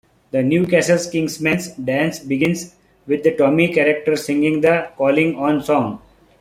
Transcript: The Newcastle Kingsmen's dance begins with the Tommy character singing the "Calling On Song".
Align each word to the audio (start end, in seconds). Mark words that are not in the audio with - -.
The 0.31 0.41
Newcastle 0.41 0.97
Kingsmen's 1.11 1.73
dance 1.73 2.17
begins 2.17 2.73
with 3.05 3.21
the 3.21 3.35
Tommy 3.37 3.71
character 3.71 4.15
singing 4.15 4.61
the 4.61 4.89
"Calling 4.97 5.35
On 5.35 5.61
Song". 5.63 6.01